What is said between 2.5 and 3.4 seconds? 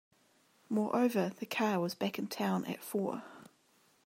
at four.